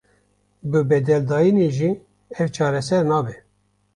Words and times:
Bi 0.69 0.79
bedeldayînê 0.89 1.69
jî 1.77 1.91
ev 2.41 2.47
çareser 2.55 3.01
nabe. 3.11 3.35